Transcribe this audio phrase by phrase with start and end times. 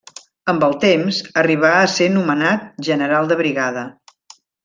[0.53, 3.87] Amb el temps, arribà a ser nomenat General de Brigada.